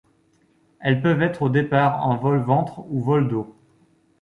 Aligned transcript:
Elles 0.79 0.99
peuvent 1.03 1.21
être 1.21 1.43
au 1.43 1.49
départ 1.49 2.03
en 2.07 2.17
vol 2.17 2.39
ventre 2.39 2.79
ou 2.89 3.03
vol 3.03 3.27
dos. 3.27 3.55